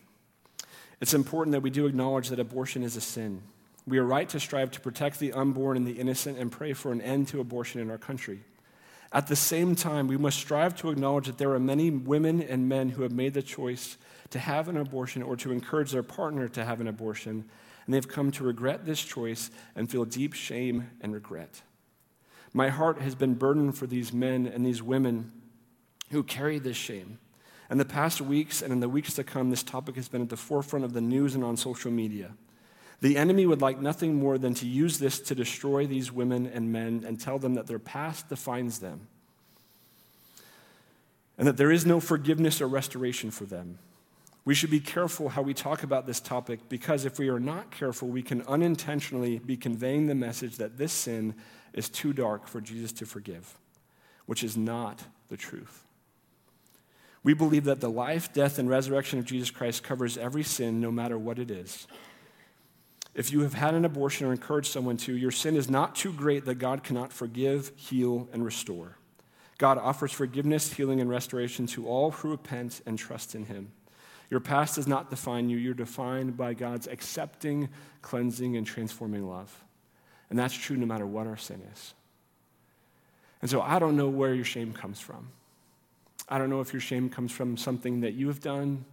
[1.00, 3.42] It's important that we do acknowledge that abortion is a sin.
[3.88, 6.92] We are right to strive to protect the unborn and the innocent and pray for
[6.92, 8.42] an end to abortion in our country.
[9.14, 12.70] At the same time, we must strive to acknowledge that there are many women and
[12.70, 13.98] men who have made the choice
[14.30, 17.46] to have an abortion or to encourage their partner to have an abortion,
[17.86, 21.62] and they've come to regret this choice and feel deep shame and regret.
[22.54, 25.32] My heart has been burdened for these men and these women
[26.12, 27.20] who carry this shame.
[27.70, 30.30] In the past weeks and in the weeks to come, this topic has been at
[30.30, 32.32] the forefront of the news and on social media.
[33.02, 36.72] The enemy would like nothing more than to use this to destroy these women and
[36.72, 39.08] men and tell them that their past defines them
[41.42, 43.80] and that there is no forgiveness or restoration for them.
[44.46, 47.72] We should be careful how we talk about this topic because if we are not
[47.72, 51.34] careful, we can unintentionally be conveying the message that this sin
[51.74, 53.58] is too dark for Jesus to forgive,
[54.28, 55.84] which is not the truth.
[57.24, 60.92] We believe that the life, death, and resurrection of Jesus Christ covers every sin, no
[60.92, 61.88] matter what it is.
[63.14, 66.14] If you have had an abortion or encouraged someone to, your sin is not too
[66.14, 68.98] great that God cannot forgive, heal, and restore.
[69.58, 73.72] God offers forgiveness, healing, and restoration to all who repent and trust in Him.
[74.30, 75.58] Your past does not define you.
[75.58, 77.70] You're defined by God's accepting,
[78.02, 79.54] cleansing, and transforming love.
[80.30, 81.94] And that's true no matter what our sin is.
[83.42, 85.28] And so I don't know where your shame comes from.
[86.30, 88.86] I don't know if your shame comes from something that you have done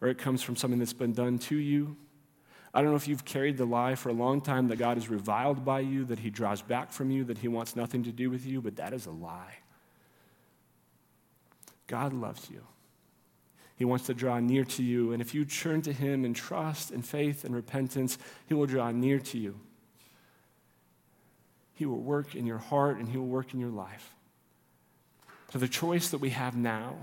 [0.00, 1.96] or it comes from something that's been done to you.
[2.74, 5.08] I don't know if you've carried the lie for a long time that God is
[5.08, 8.30] reviled by you, that he draws back from you, that he wants nothing to do
[8.30, 9.58] with you, but that is a lie.
[11.86, 12.62] God loves you.
[13.76, 15.12] He wants to draw near to you.
[15.12, 18.16] And if you turn to Him in trust and faith and repentance,
[18.46, 19.58] He will draw near to you.
[21.74, 24.14] He will work in your heart and He will work in your life.
[25.52, 26.94] So, the choice that we have now,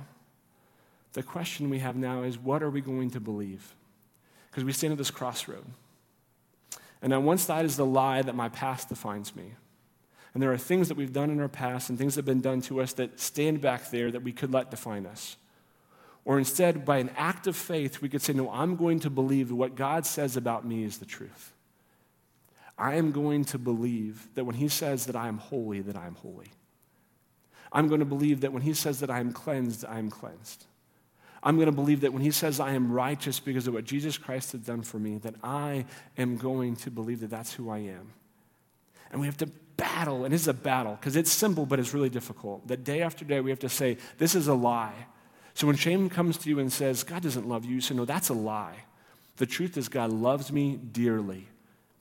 [1.13, 3.75] the question we have now is what are we going to believe?
[4.49, 5.65] Because we stand at this crossroad.
[7.01, 9.53] And on one side is the lie that my past defines me.
[10.33, 12.41] And there are things that we've done in our past and things that have been
[12.41, 15.37] done to us that stand back there that we could let define us.
[16.25, 19.51] Or instead, by an act of faith, we could say, No, I'm going to believe
[19.51, 21.53] what God says about me is the truth.
[22.77, 26.05] I am going to believe that when He says that I am holy, that I
[26.05, 26.51] am holy.
[27.71, 30.65] I'm going to believe that when He says that I am cleansed, I am cleansed.
[31.41, 34.17] I'm going to believe that when He says I am righteous because of what Jesus
[34.17, 35.85] Christ has done for me, that I
[36.17, 38.13] am going to believe that that's who I am.
[39.11, 42.09] And we have to battle, and it's a battle because it's simple, but it's really
[42.09, 42.67] difficult.
[42.67, 45.07] That day after day, we have to say, This is a lie.
[45.53, 48.05] So when shame comes to you and says, God doesn't love you, you say, No,
[48.05, 48.83] that's a lie.
[49.37, 51.47] The truth is, God loves me dearly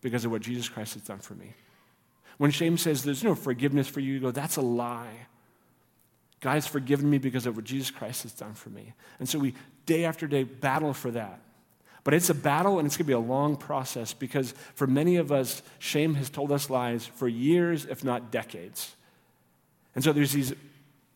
[0.01, 1.55] because of what Jesus Christ has done for me.
[2.37, 5.27] When shame says there's no forgiveness for you, you go, That's a lie.
[6.41, 8.95] God has forgiven me because of what Jesus Christ has done for me.
[9.19, 9.55] And so we,
[9.87, 11.41] day after day, battle for that.
[12.05, 15.17] But it's a battle and it's going to be a long process because for many
[15.17, 18.95] of us, shame has told us lies for years, if not decades.
[19.95, 20.55] And so there's these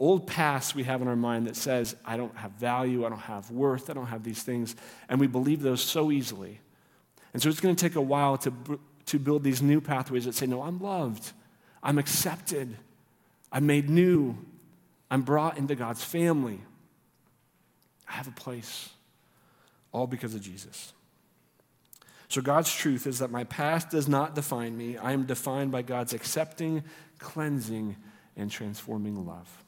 [0.00, 3.20] old past we have in our mind that says, I don't have value, I don't
[3.20, 4.74] have worth, I don't have these things.
[5.08, 6.58] And we believe those so easily.
[7.32, 8.52] And so it's going to take a while to,
[9.06, 11.32] to build these new pathways that say, No, I'm loved,
[11.82, 12.76] I'm accepted,
[13.52, 14.36] I'm made new,
[15.12, 16.58] I'm brought into God's family,
[18.08, 18.88] I have a place,
[19.92, 20.94] all because of Jesus.
[22.28, 24.96] So, God's truth is that my past does not define me.
[24.96, 26.82] I am defined by God's accepting,
[27.18, 27.96] cleansing,
[28.38, 29.62] and transforming love.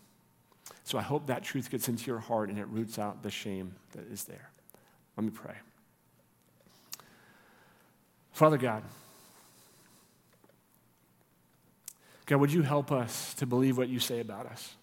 [0.85, 3.75] So I hope that truth gets into your heart and it roots out the shame
[3.93, 4.51] that is there.
[5.17, 5.55] Let me pray.
[8.33, 8.83] Father God,
[12.27, 14.75] God, would you help us to believe what you say about us?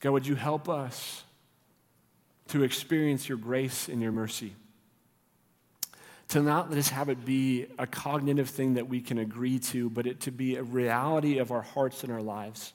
[0.00, 1.24] God, would you help us
[2.48, 4.54] to experience your grace and your mercy?
[6.28, 9.90] To not let us have it be a cognitive thing that we can agree to,
[9.90, 12.72] but it to be a reality of our hearts and our lives.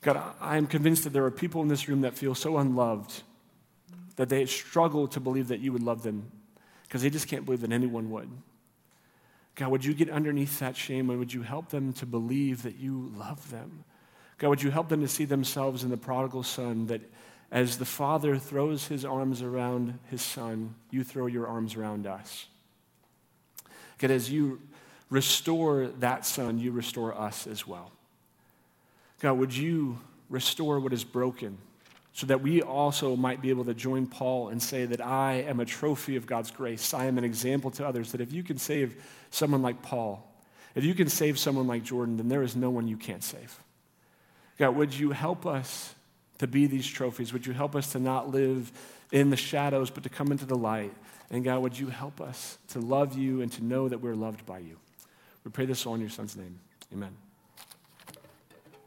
[0.00, 3.22] God, I am convinced that there are people in this room that feel so unloved
[4.16, 6.30] that they struggle to believe that you would love them
[6.84, 8.28] because they just can't believe that anyone would.
[9.54, 12.76] God, would you get underneath that shame and would you help them to believe that
[12.76, 13.84] you love them?
[14.42, 17.00] God, would you help them to see themselves in the prodigal son that
[17.52, 22.46] as the father throws his arms around his son, you throw your arms around us?
[23.98, 24.60] God, as you
[25.10, 27.92] restore that son, you restore us as well.
[29.20, 31.56] God, would you restore what is broken
[32.12, 35.60] so that we also might be able to join Paul and say that I am
[35.60, 36.92] a trophy of God's grace.
[36.92, 40.28] I am an example to others that if you can save someone like Paul,
[40.74, 43.56] if you can save someone like Jordan, then there is no one you can't save.
[44.58, 45.94] God, would you help us
[46.38, 47.32] to be these trophies?
[47.32, 48.72] Would you help us to not live
[49.10, 50.92] in the shadows, but to come into the light?
[51.30, 54.44] And God, would you help us to love you and to know that we're loved
[54.44, 54.76] by you?
[55.44, 56.58] We pray this all in your son's name.
[56.92, 57.16] Amen.